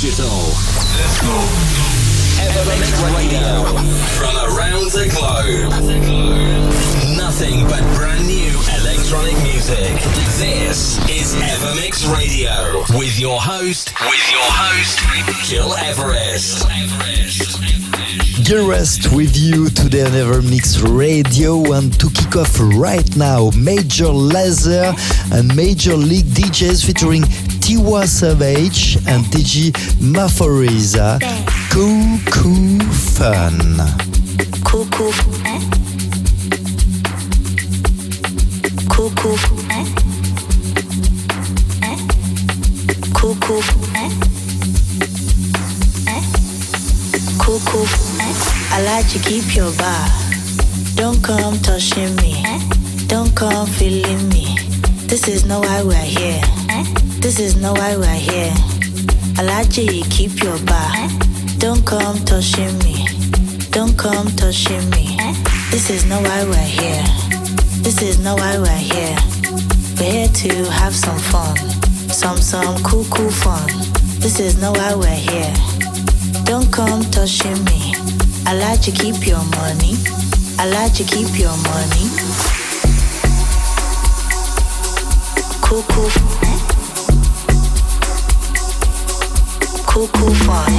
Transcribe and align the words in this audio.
digital. 0.00 0.28
Let's 0.96 1.20
go. 1.20 1.28
Radio. 3.14 3.64
From 4.16 4.34
around 4.36 4.90
the 4.92 5.08
globe. 5.10 6.19
Nothing 7.40 7.62
but 7.68 7.80
brand 7.96 8.26
new 8.26 8.50
electronic 8.82 9.34
music. 9.42 9.78
This 10.36 10.98
is 11.08 11.34
Evermix 11.36 12.04
Radio. 12.14 12.84
With 12.98 13.18
your 13.18 13.40
host, 13.40 13.94
with 13.98 14.30
your 14.30 14.44
host, 14.44 15.48
Gil 15.48 15.72
Everest. 15.72 16.68
Gil 18.44 18.70
Everest 18.72 19.10
with 19.16 19.38
you 19.38 19.70
today 19.70 20.04
on 20.04 20.12
Evermix 20.12 20.82
Radio 20.94 21.72
and 21.72 21.98
to 21.98 22.10
kick 22.10 22.36
off 22.36 22.60
right 22.60 23.16
now, 23.16 23.48
Major 23.56 24.12
Lazer 24.12 24.92
and 25.32 25.56
Major 25.56 25.96
League 25.96 26.26
Djz 26.26 26.84
featuring 26.84 27.22
Tiwa 27.62 28.06
Savage 28.06 28.96
and 29.08 29.24
DJ 29.32 29.72
Maphorisa. 29.96 31.18
Cuckoo 31.70 32.80
Fun. 32.90 33.78
Cuckoo. 34.62 35.99
Cuckoo. 39.00 39.34
Cuckoo. 43.14 43.62
Cuckoo. 47.38 47.86
I 48.70 48.82
like 48.84 49.08
to 49.08 49.18
keep 49.20 49.56
your 49.56 49.72
bar. 49.78 50.06
Don't 50.96 51.24
come 51.24 51.58
touching 51.60 52.14
me. 52.16 52.44
Don't 53.06 53.34
come 53.34 53.66
feeling 53.66 54.28
me. 54.28 54.58
This 55.06 55.28
is 55.28 55.46
not 55.46 55.64
why 55.64 55.82
we're 55.82 55.94
here. 55.94 56.42
This 57.20 57.40
is 57.40 57.56
not 57.56 57.78
why 57.78 57.96
we're 57.96 58.06
here. 58.06 58.52
I 59.38 59.44
like 59.44 59.78
you 59.78 60.04
keep 60.10 60.42
your 60.42 60.58
bar. 60.66 60.92
Don't 61.56 61.86
come 61.86 62.22
touching 62.26 62.76
me. 62.80 63.06
Don't 63.70 63.96
come 63.96 64.26
touching 64.36 64.90
me. 64.90 65.16
This 65.70 65.88
is 65.88 66.04
not 66.04 66.22
why 66.22 66.44
we're 66.44 66.56
here. 66.56 67.29
This 67.82 68.02
is 68.02 68.18
not 68.18 68.38
why 68.38 68.58
we're 68.58 68.76
here. 68.76 69.16
We're 69.98 70.12
here 70.12 70.28
to 70.28 70.70
have 70.70 70.94
some 70.94 71.18
fun. 71.18 71.56
Some 72.10 72.36
some 72.36 72.76
cool 72.82 73.04
cool 73.10 73.30
fun. 73.30 73.66
This 74.20 74.38
is 74.38 74.60
not 74.60 74.76
why 74.76 74.94
we're 74.94 75.08
here. 75.08 75.54
Don't 76.44 76.70
come 76.70 77.02
touching 77.10 77.64
me. 77.64 77.94
I 78.46 78.54
like 78.54 78.80
to 78.82 78.92
keep 78.92 79.26
your 79.26 79.42
money. 79.56 79.96
I 80.58 80.68
like 80.68 80.92
to 80.94 81.04
keep 81.04 81.38
your 81.38 81.56
money. 81.72 82.06
Cool 85.62 85.82
cool. 85.88 86.10
Fun. 86.10 86.58
Cool 89.86 90.08
cool 90.08 90.34
fun. 90.34 90.72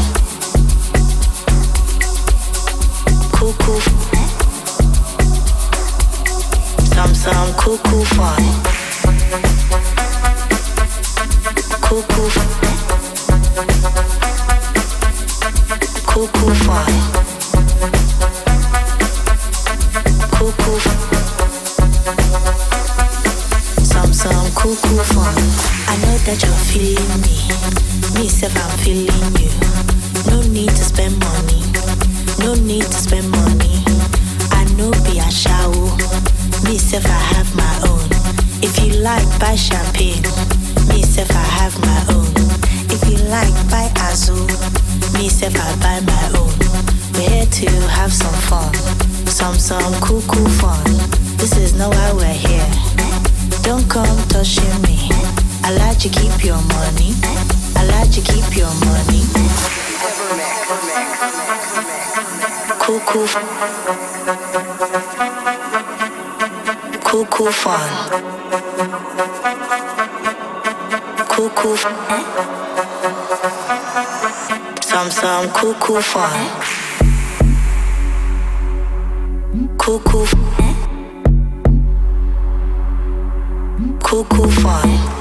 Cool 3.34 3.54
cool. 3.60 4.11
Some 7.02 7.16
some 7.16 7.54
cool 7.56 7.78
fun. 7.78 8.44
Cool 11.82 12.04
cool 12.04 12.30
fun. 12.30 12.48
Cool. 16.06 16.28
Some 23.84 24.14
some 24.14 24.52
cool 24.54 24.76
fun. 24.76 25.36
I 25.88 25.98
know 26.02 26.18
that 26.26 26.44
you're 26.44 26.64
feeling 26.70 27.22
me. 27.26 27.38
Me 28.14 28.30
self 28.30 28.56
I'm 28.56 28.78
feeling 28.78 29.36
you. 29.42 29.50
No 30.30 30.38
need 30.54 30.70
to 30.70 30.84
spend 30.84 31.18
money. 31.18 31.64
No 32.38 32.54
need 32.64 32.84
to 32.84 32.94
spend 32.94 33.28
money. 33.32 33.84
I 34.52 34.66
know 34.78 34.92
be 35.04 35.18
a 35.18 35.32
shower. 35.32 35.98
Me 36.64 36.78
self 36.78 37.06
I 37.06 37.22
have 37.36 37.56
my 37.56 37.76
own. 37.90 38.08
If 38.62 38.78
you 38.84 39.02
like 39.02 39.28
buy 39.40 39.56
champagne. 39.56 40.24
Me 40.88 41.02
self 41.02 41.32
I 41.32 41.46
have 41.60 41.76
my 41.82 42.00
own. 42.14 42.32
If 42.90 43.02
you 43.10 43.18
like 43.30 43.54
buy 43.70 43.92
Azul. 44.10 44.48
Me 45.14 45.30
self 45.30 45.56
I 45.56 45.76
buy 45.84 46.00
my 46.06 46.26
own. 46.40 46.54
We're 47.14 47.30
here 47.30 47.46
to 47.46 47.70
have 47.90 48.14
some 48.14 48.34
fun. 48.50 48.74
Some 49.28 49.56
some 49.56 49.94
cool 50.02 50.22
cool 50.28 50.50
fun. 50.62 50.84
This 51.38 51.58
is 51.58 51.74
not 51.74 51.94
why 51.94 52.14
we're 52.14 52.34
here. 52.34 52.72
Don't 53.64 53.88
come 53.90 54.18
touching 54.30 54.82
me. 54.84 55.10
I 55.64 55.74
like 55.78 56.00
to 56.00 56.10
keep 56.10 56.44
your 56.44 56.62
money. 56.78 57.14
I 57.76 57.86
like 57.86 58.12
to 58.12 58.22
keep 58.22 58.56
your 58.56 58.74
money. 58.86 59.24
Cool 62.80 63.00
cool. 63.06 63.28
Cool 67.22 67.30
cool 67.30 67.52
fun. 67.52 67.90
Cool 71.30 71.50
cool. 71.52 71.78
Some 74.82 75.12
some 75.12 75.50
cool 75.52 75.76
cool 75.76 76.02
fun. 76.02 76.50
Cool 79.78 80.00
cool. 80.00 80.26
Cool 84.02 84.26
cool 84.26 84.50
fun. 84.50 85.21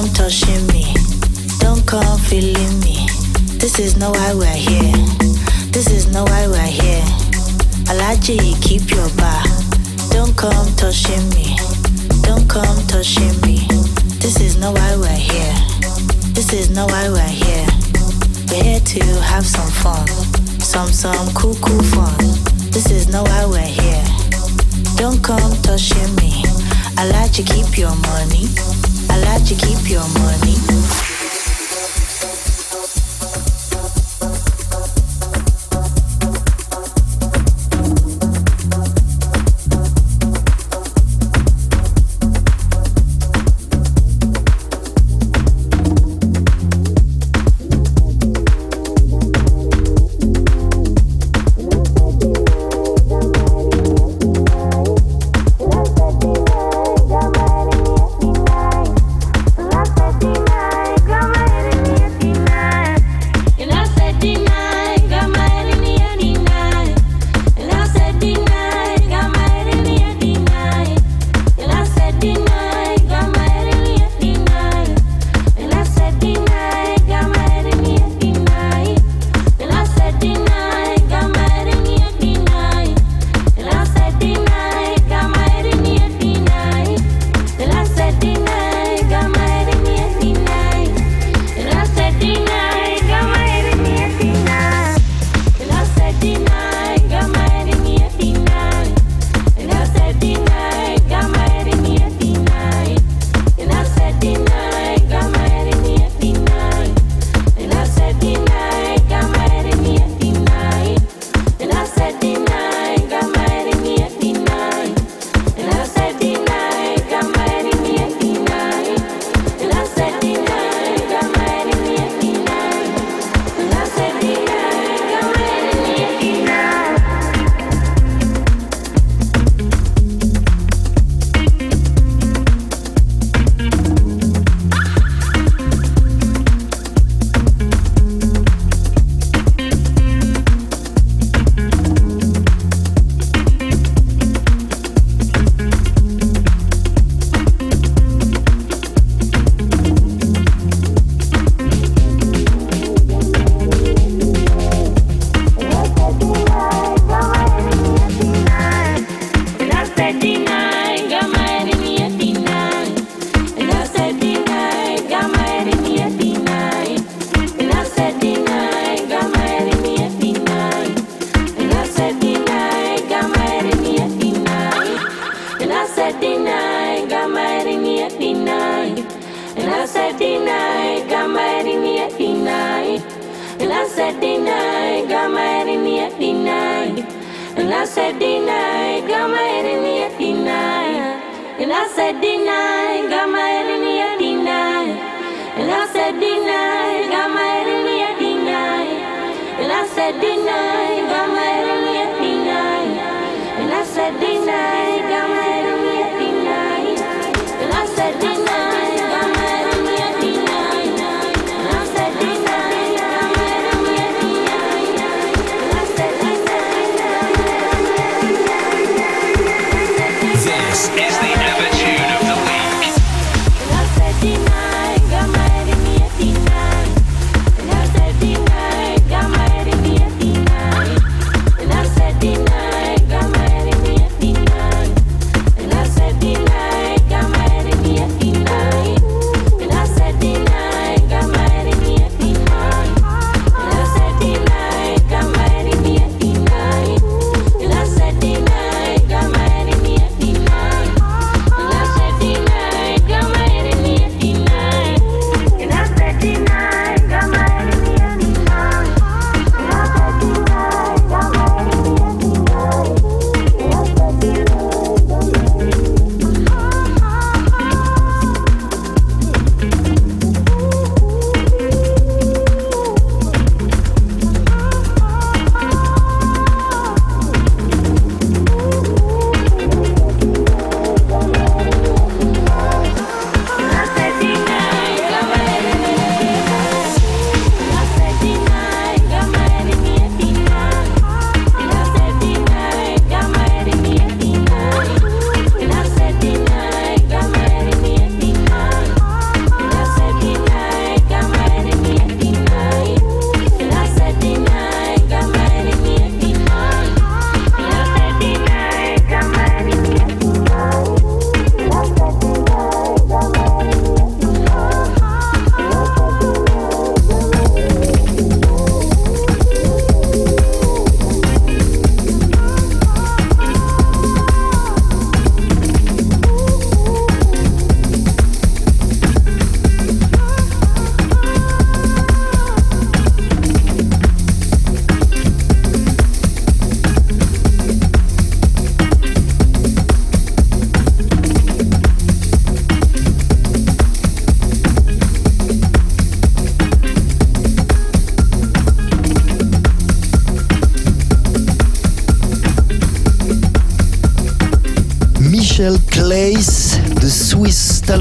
Come 0.00 0.12
touching 0.14 0.66
me. 0.68 0.94
Don't 1.58 1.86
come 1.86 2.18
feeling 2.20 2.80
me. 2.80 3.06
This 3.60 3.78
is 3.78 3.98
not 3.98 4.16
why 4.16 4.32
we're 4.32 4.60
here. 4.68 4.96
This 5.72 5.90
is 5.90 6.10
not 6.10 6.30
why 6.30 6.46
we're 6.46 6.72
here. 6.82 7.04
I 7.86 7.94
like 7.98 8.22
to 8.22 8.36
keep 8.62 8.90
your 8.90 9.08
bar. 9.20 9.42
Don't 10.08 10.34
come 10.38 10.68
touching 10.76 11.28
me. 11.36 11.54
Don't 12.22 12.48
come 12.48 12.80
touching 12.86 13.36
me. 13.44 13.66
This 14.22 14.40
is 14.40 14.56
not 14.56 14.72
why 14.72 14.96
we're 14.96 15.22
here. 15.32 15.56
This 16.32 16.54
is 16.54 16.70
not 16.70 16.90
why 16.90 17.10
we're 17.10 17.36
here. 17.44 17.66
We're 18.48 18.64
here 18.64 18.80
to 18.80 19.04
have 19.20 19.44
some 19.44 19.70
fun. 19.82 20.06
Some 20.60 20.88
some 20.88 21.28
cool 21.34 21.56
cool 21.60 21.82
fun. 21.92 22.16
This 22.72 22.90
is 22.90 23.08
not 23.08 23.28
why 23.28 23.44
we're 23.44 23.74
here. 23.82 24.04
Don't 24.96 25.22
come 25.22 25.52
touching 25.60 26.14
me. 26.16 26.42
I 26.96 27.04
like 27.12 27.32
to 27.32 27.42
keep 27.42 27.76
your 27.76 27.94
money. 28.08 28.48
I 29.20 29.34
like 29.34 29.44
to 29.44 29.54
keep 29.54 29.90
your 29.90 30.06
money. 30.20 31.09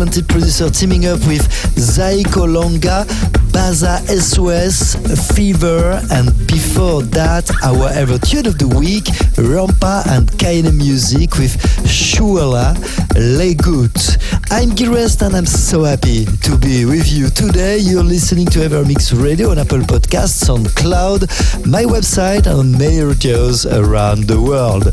Talented 0.09 0.27
producer 0.27 0.69
teaming 0.71 1.05
up 1.05 1.19
with 1.27 1.47
Zaiko 1.75 2.51
Longa, 2.51 3.05
Baza 3.53 3.97
SOS, 4.07 4.95
Fever, 5.35 6.01
and 6.11 6.48
before 6.49 7.03
that, 7.03 7.49
our 7.63 7.89
ever 7.89 8.17
tune 8.17 8.47
of 8.47 8.57
the 8.57 8.67
week, 8.67 9.05
Rampa 9.37 10.05
and 10.07 10.27
Keinemusik 10.27 11.37
with 11.37 11.55
Shuala 11.85 12.73
Legut. 13.13 14.17
I'm 14.51 14.69
Gilrest 14.71 15.21
and 15.21 15.35
I'm 15.35 15.45
so 15.45 15.83
happy 15.83 16.25
to 16.25 16.57
be 16.57 16.85
with 16.85 17.11
you 17.11 17.29
today. 17.29 17.77
You're 17.77 18.03
listening 18.03 18.47
to 18.47 18.59
Evermix 18.59 19.13
Radio 19.21 19.51
on 19.51 19.59
Apple 19.59 19.79
Podcasts, 19.79 20.49
on 20.49 20.65
Cloud, 20.73 21.21
my 21.67 21.83
website, 21.83 22.47
and 22.47 22.59
on 22.59 22.71
many 22.71 23.01
radios 23.01 23.67
around 23.67 24.23
the 24.27 24.41
world. 24.41 24.85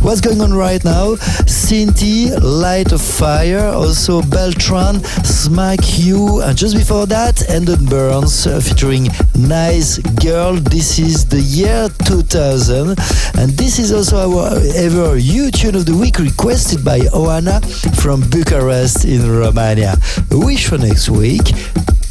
What's 0.00 0.20
going 0.20 0.40
on 0.40 0.54
right 0.54 0.82
now? 0.84 1.16
Sinti, 1.46 2.32
Light 2.40 2.92
of 2.92 3.02
Fire, 3.02 3.66
also 3.66 4.22
Beltran, 4.22 5.04
Smack 5.24 5.80
You, 5.98 6.40
and 6.40 6.56
just 6.56 6.74
before 6.74 7.06
that, 7.06 7.36
Endon 7.48 7.88
Burns 7.88 8.46
uh, 8.46 8.60
featuring 8.60 9.08
Nice 9.36 9.98
Girl. 10.24 10.54
This 10.54 10.98
is 11.02 11.26
the 11.26 11.40
year 11.40 11.88
2000, 12.06 12.90
and 13.38 13.50
this 13.58 13.78
is 13.78 13.92
also 13.92 14.16
our 14.18 14.58
ever 14.76 15.16
you 15.16 15.50
tune 15.50 15.74
of 15.74 15.86
the 15.86 15.96
week 15.96 16.18
requested 16.18 16.84
by 16.84 17.00
Oana 17.12 17.60
from 18.00 18.20
Bucharest 18.30 19.04
in 19.04 19.28
Romania. 19.28 19.94
A 20.30 20.38
wish 20.38 20.68
for 20.68 20.78
next 20.78 21.10
week. 21.10 21.48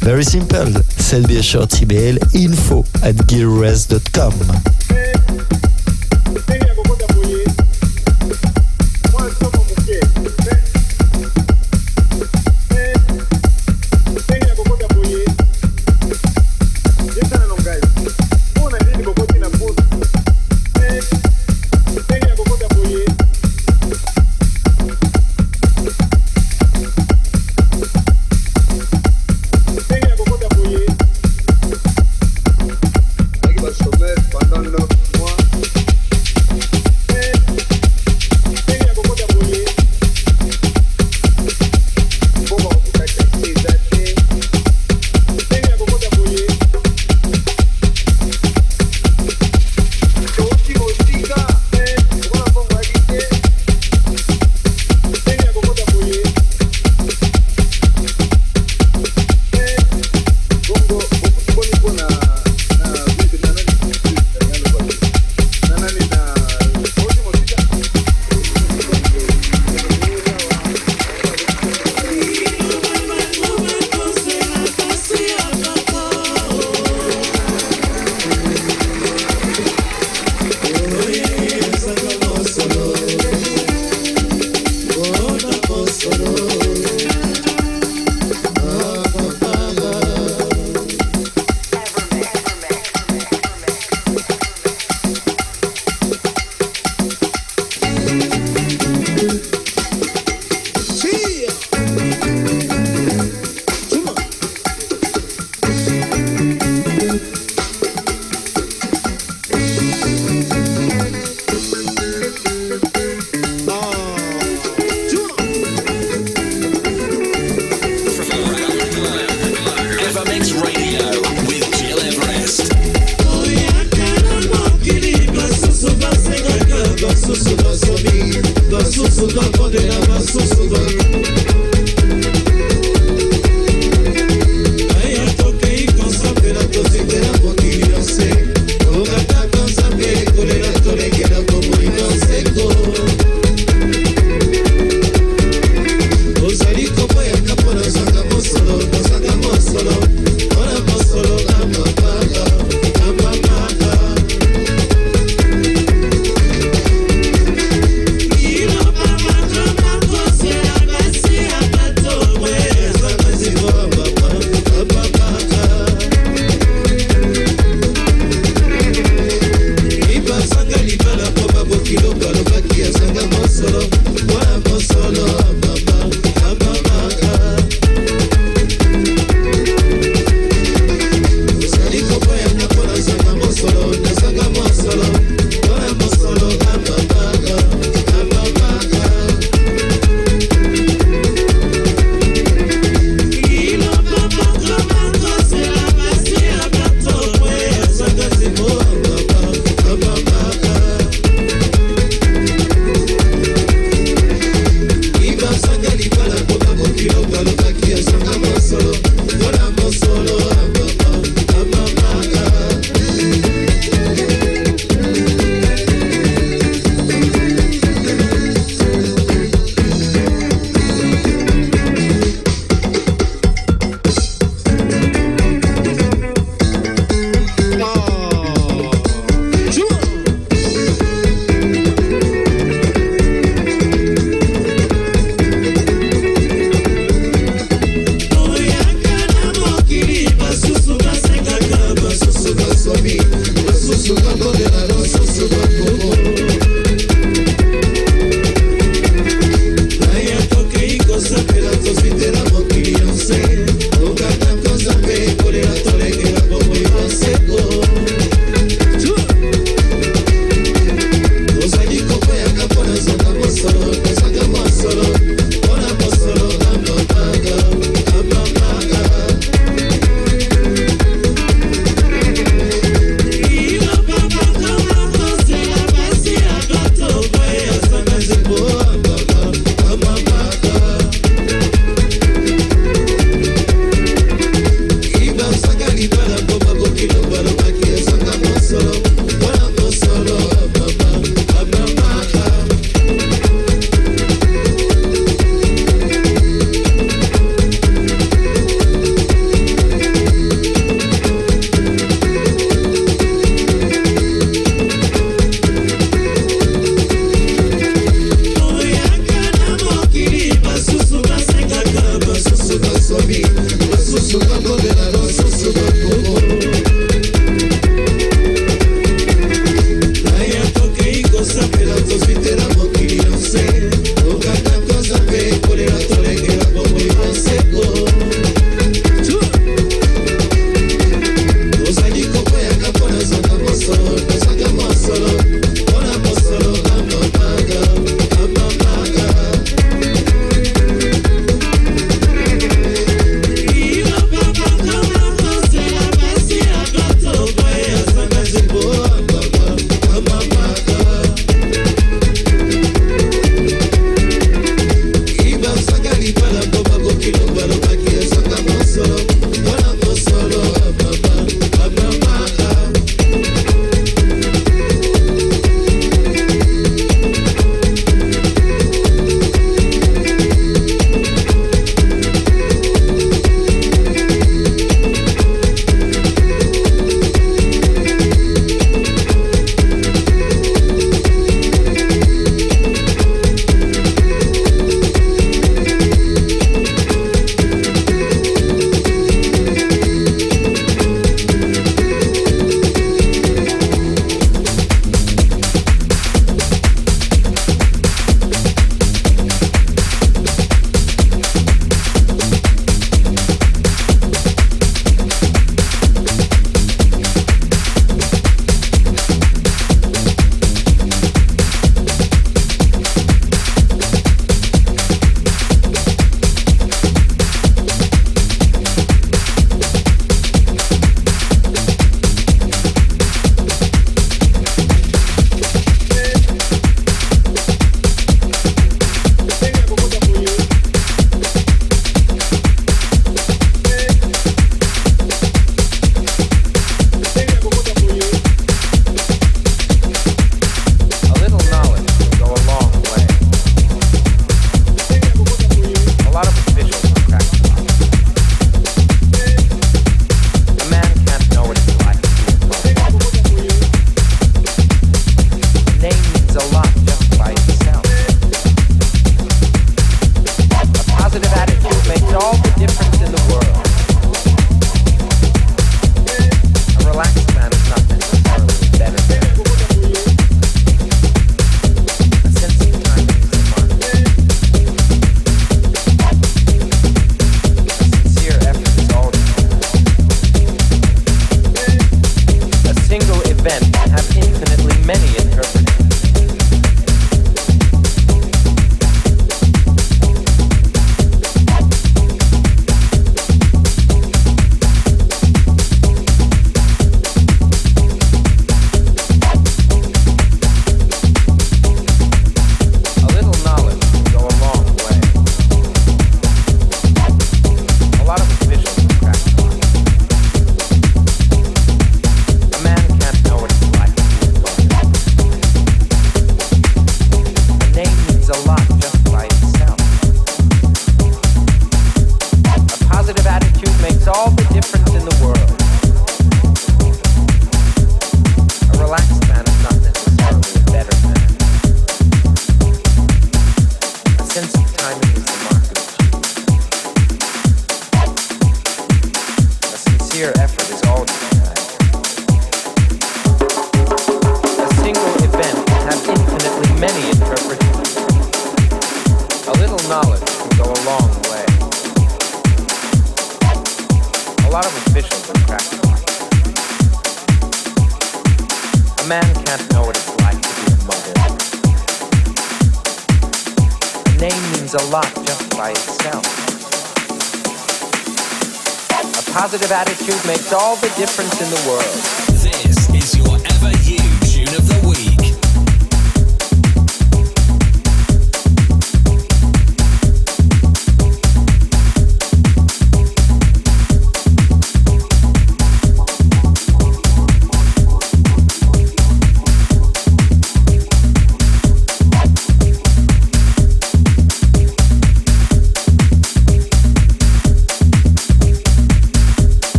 Very 0.00 0.24
simple. 0.24 0.66
Send 0.98 1.28
me 1.28 1.38
a 1.38 1.42
short 1.42 1.80
email 1.80 2.16
info 2.34 2.80
at 3.02 3.16
gearrest.com. 3.28 5.31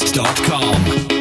Podcast.com. 0.00 1.19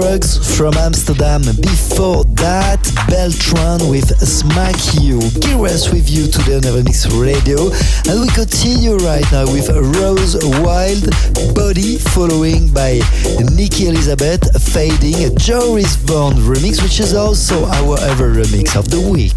from 0.00 0.72
Amsterdam. 0.78 1.42
Before 1.60 2.24
that, 2.40 2.80
Beltran 3.08 3.90
with 3.90 4.08
Smack 4.18 4.76
You. 5.00 5.20
Curious 5.42 5.92
with 5.92 6.08
you 6.08 6.26
today 6.26 6.56
on 6.56 6.62
Evermix 6.62 7.04
Radio. 7.20 7.68
And 8.08 8.22
we 8.22 8.28
continue 8.32 8.96
right 8.96 9.24
now 9.30 9.44
with 9.52 9.68
Rose 9.68 10.36
Wild 10.64 11.04
Body, 11.54 11.98
following 11.98 12.72
by 12.72 13.00
Nikki 13.52 13.88
Elizabeth 13.88 14.40
Fading, 14.72 15.36
Joris 15.36 15.96
Bond 15.96 16.38
remix, 16.38 16.82
which 16.82 16.98
is 17.00 17.12
also 17.12 17.66
our 17.66 17.98
ever 18.00 18.32
remix 18.32 18.76
of 18.76 18.88
the 18.88 19.00
week. 19.00 19.36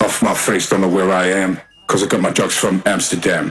Off 0.00 0.22
my 0.22 0.34
face, 0.34 0.68
don't 0.68 0.80
know 0.80 0.88
where 0.88 1.10
I 1.10 1.26
am, 1.26 1.60
cause 1.86 2.02
I 2.02 2.06
got 2.06 2.20
my 2.20 2.30
drugs 2.30 2.56
from 2.56 2.82
Amsterdam. 2.86 3.50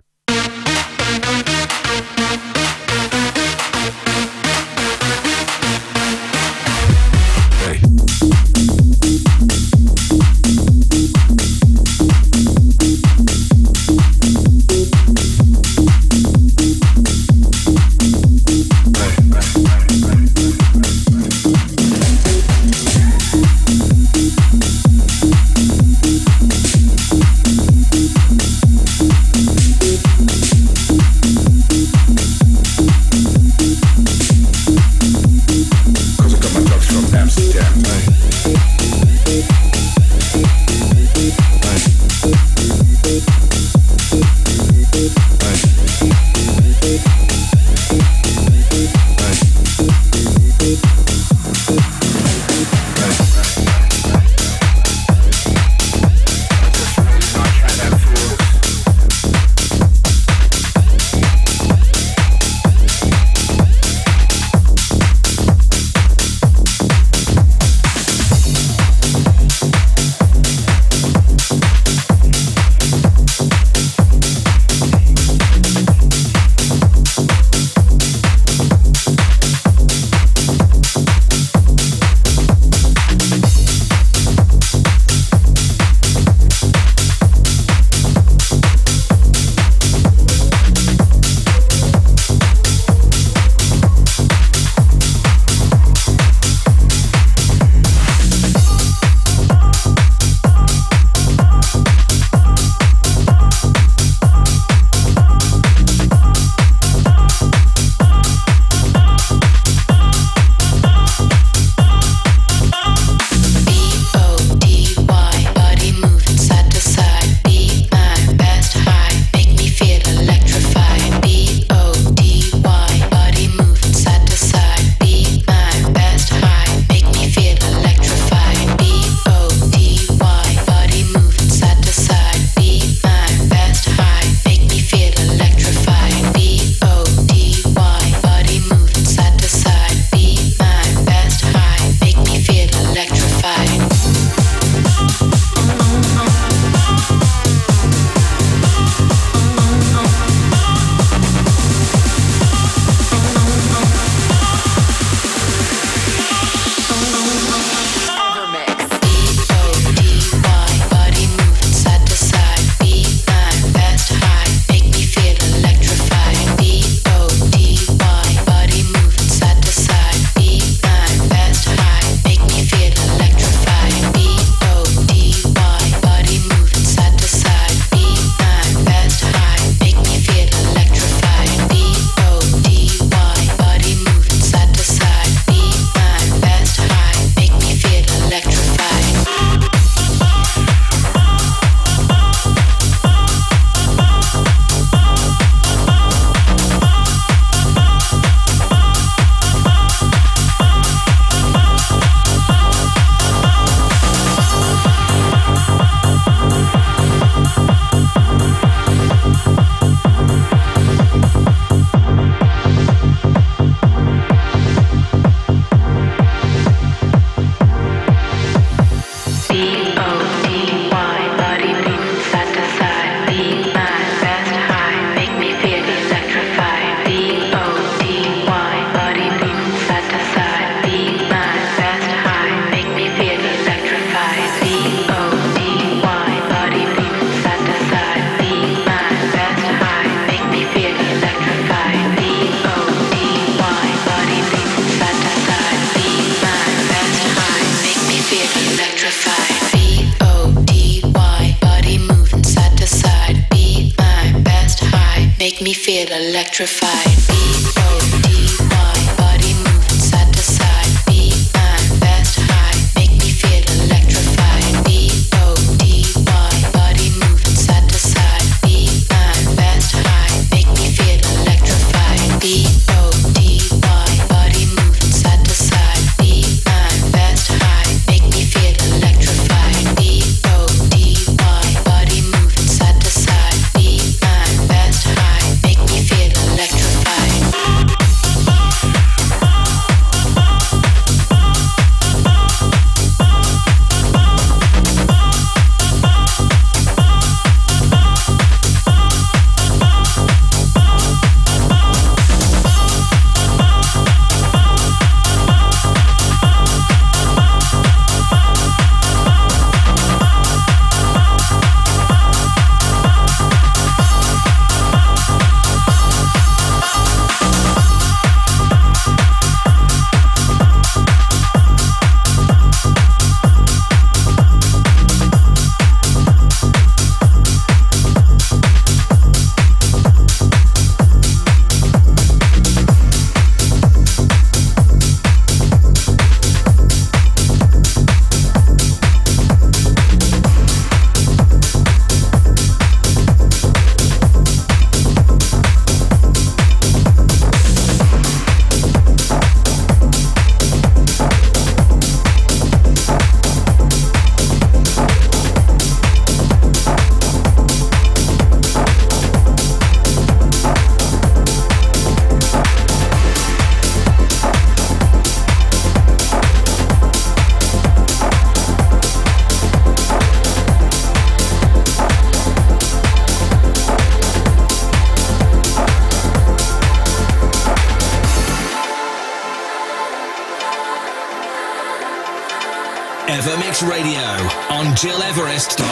Gil 385.01 385.19
Everest. 385.23 385.90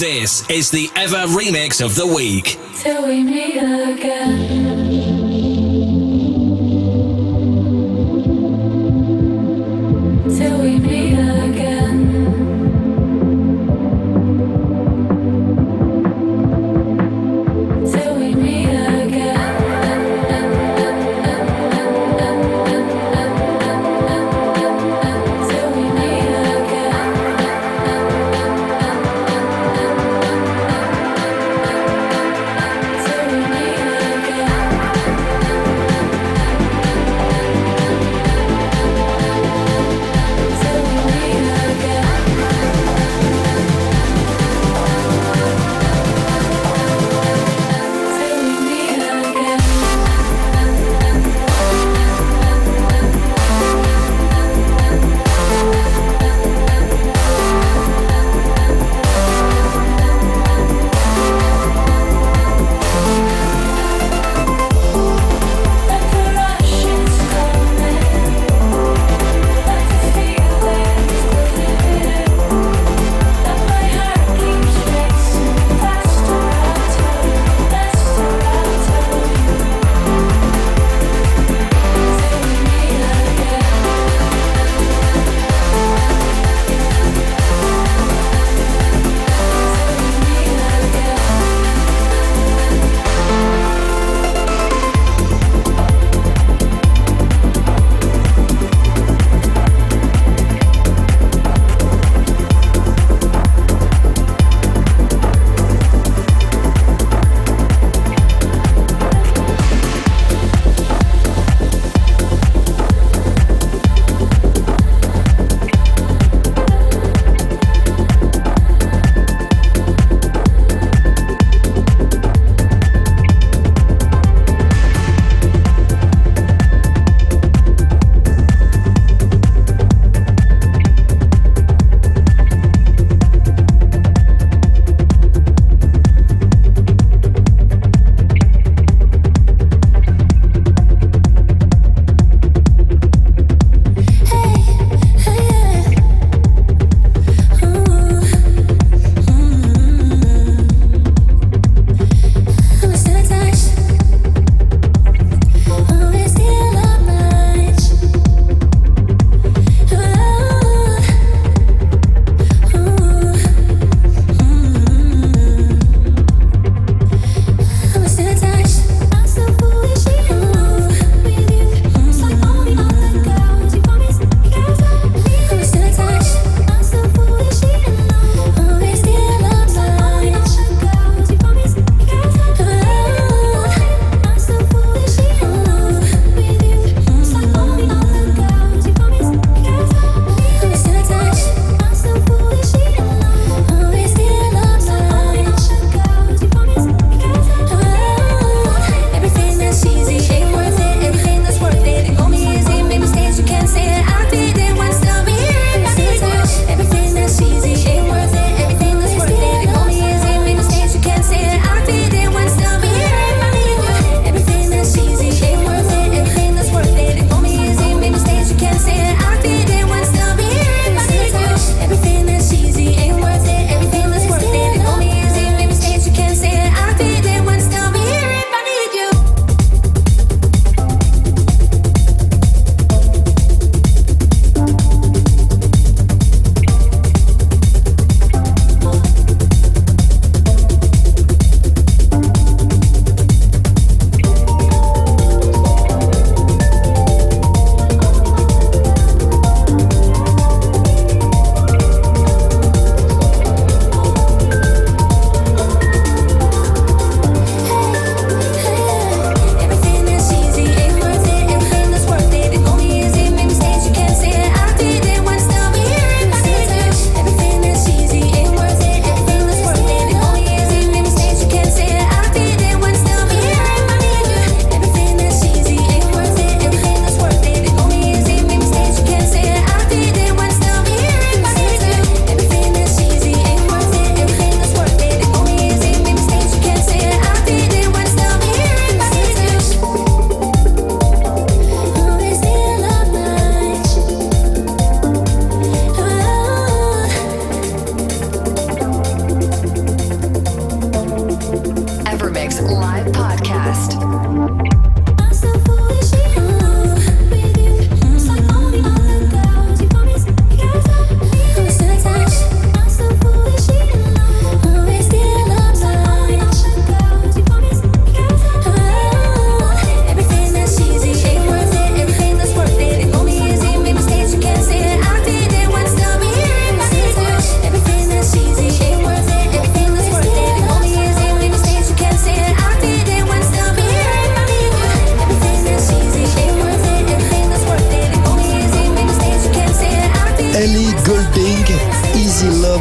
This 0.00 0.48
is 0.50 0.72
the 0.72 0.90
Ever 0.96 1.24
remix 1.28 1.80
of 1.80 1.94
the 1.94 2.04
week. 2.04 2.58
Till 2.82 3.06
we 3.06 3.22
meet 3.22 3.56
again. 3.56 4.83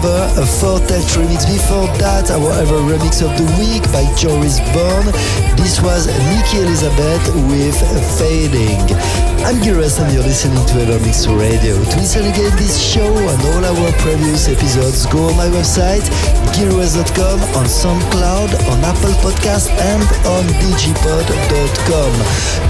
Lover, 0.03 0.41
a 0.41 0.45
Fortet 0.45 1.03
remix. 1.15 1.45
Before 1.47 1.87
that, 1.97 2.29
our 2.31 2.51
ever 2.59 2.79
remix 2.83 3.23
of 3.23 3.31
the 3.39 3.47
week 3.59 3.83
by 3.91 4.03
Joris 4.15 4.59
Bond. 4.75 5.07
This 5.55 5.79
was 5.81 6.07
Nikki 6.07 6.59
Elizabeth 6.59 7.23
with 7.47 7.77
Fading. 8.19 8.83
I'm 9.43 9.59
Gires 9.63 9.99
and 9.99 10.11
you're 10.13 10.23
listening 10.23 10.63
to 10.67 10.73
Evermix 10.83 11.27
Radio. 11.27 11.75
To 11.75 11.95
listen 11.99 12.25
again 12.25 12.51
this 12.55 12.79
show 12.79 13.11
and 13.11 13.39
all 13.51 13.63
our 13.63 13.91
previous 13.99 14.47
episodes, 14.47 15.05
go 15.07 15.27
on 15.27 15.35
my 15.35 15.47
website, 15.47 16.07
gires.com, 16.53 17.41
on 17.57 17.65
SoundCloud, 17.65 18.53
on 18.69 18.79
Apple 18.85 19.13
Podcast 19.25 19.69
and 19.73 20.03
on 20.25 20.45
digipod.com. 20.61 22.13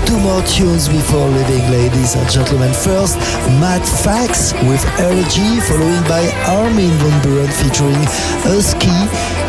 Two 0.07 0.19
more 0.19 0.41
tunes 0.43 0.88
before 0.88 1.27
leaving, 1.27 1.69
ladies 1.69 2.15
and 2.15 2.29
gentlemen. 2.29 2.71
First, 2.73 3.17
Matt 3.59 3.84
Fax 4.03 4.53
with 4.63 4.84
Energy, 4.99 5.59
following 5.67 6.03
by 6.07 6.23
Armin 6.47 6.95
van 7.03 7.17
Buuren 7.21 7.51
featuring 7.61 7.99
Husky, 8.47 8.99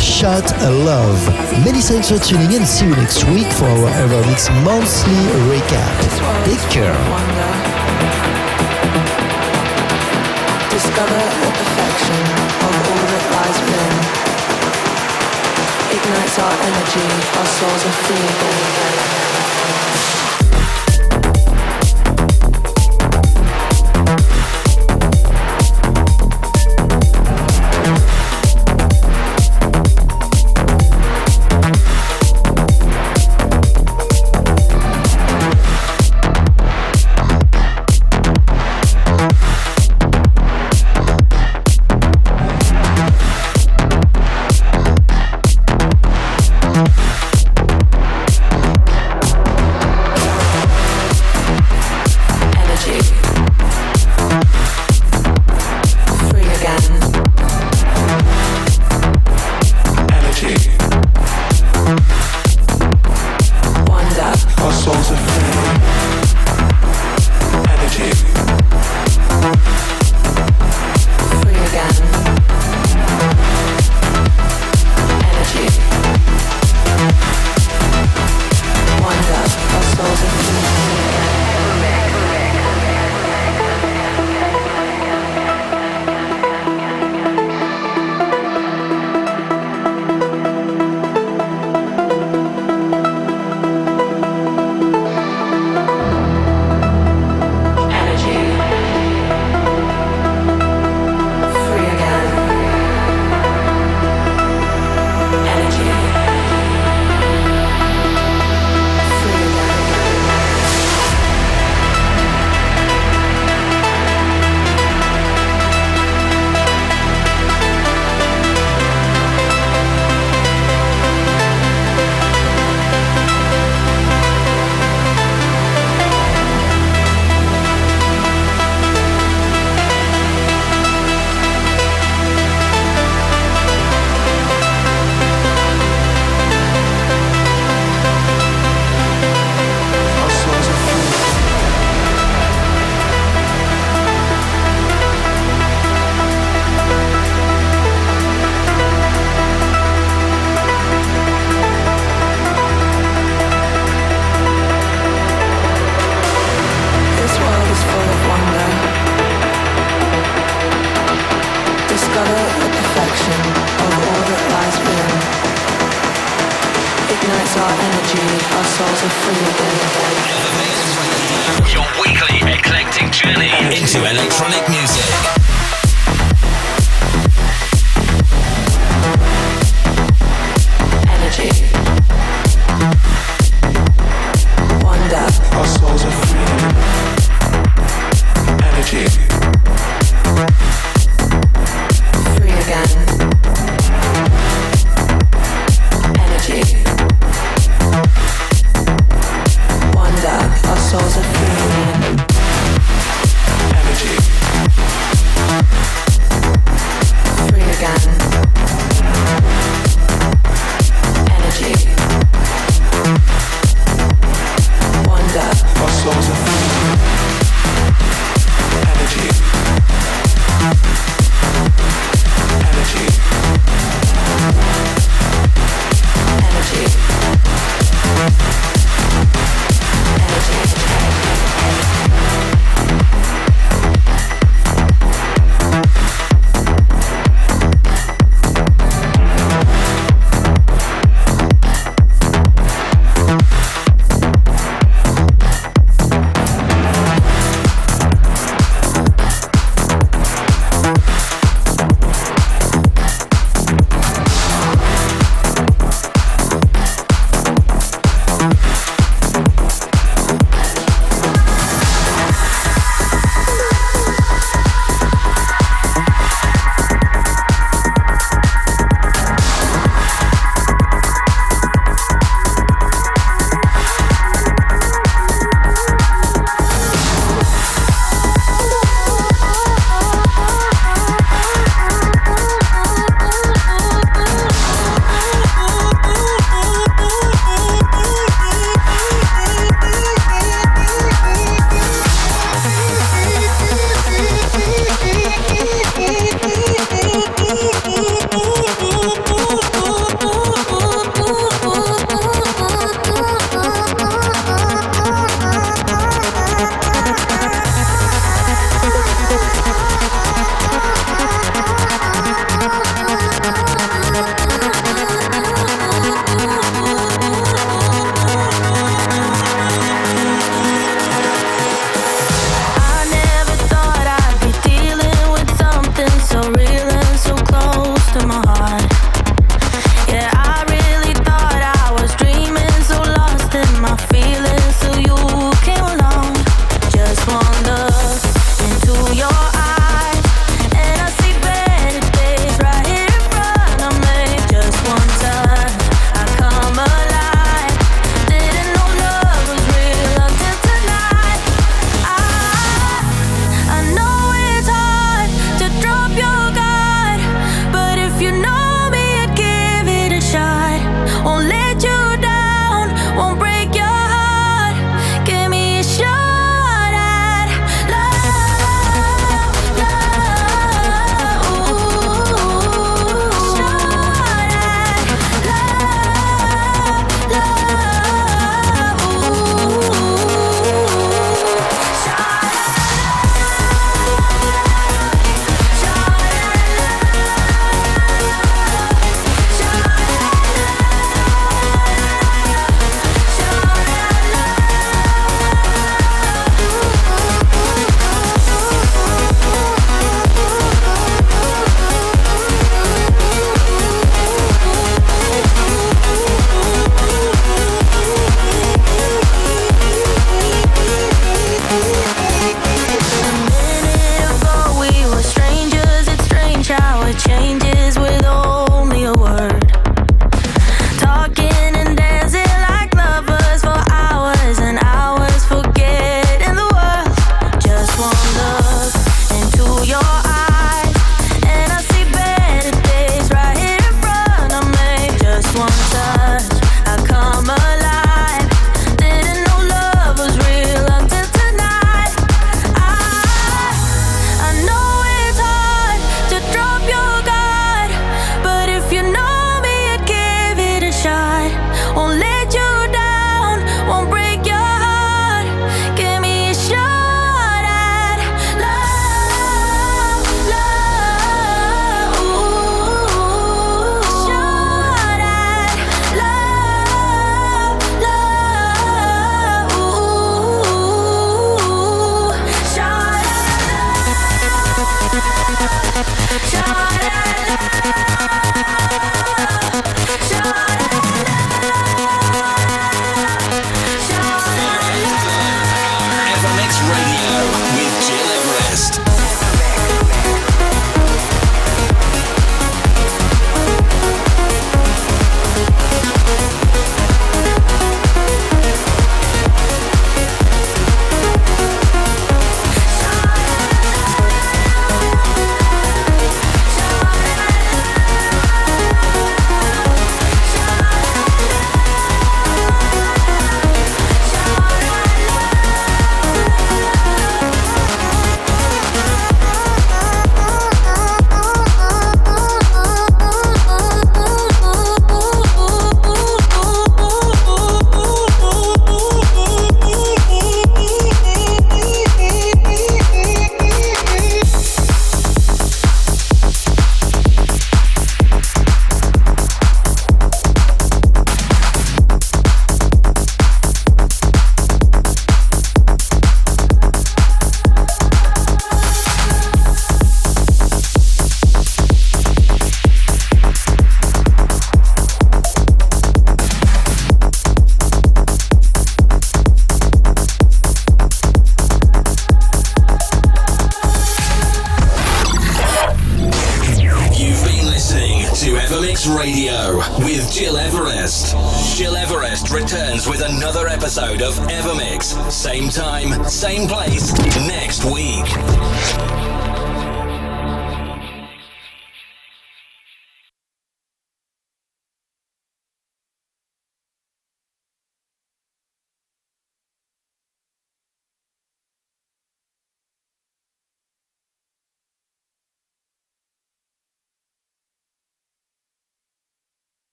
Shot 0.00 0.46
a 0.62 0.70
Love. 0.70 1.20
Many 1.64 1.80
thanks 1.80 2.08
for 2.08 2.18
tuning 2.18 2.52
in. 2.52 2.64
See 2.64 2.86
you 2.86 2.96
next 2.96 3.24
week 3.24 3.50
for 3.52 3.66
our 3.66 3.90
Evermix 4.00 4.48
monthly 4.64 5.22
recap. 5.52 5.92
Take 6.48 6.64
care. 6.70 6.96
Discover 10.70 11.20
the 11.42 11.50
perfection 11.52 12.22
of 12.64 12.72
all 12.88 13.04
that 13.10 13.24
lies 13.32 13.60
within. 13.60 14.21
Ignites 16.04 16.38
our 16.40 16.50
energy, 16.50 17.00
our 17.38 17.46
souls 17.46 17.86
are 17.86 17.92
free 18.02 18.16
again. 18.16 19.71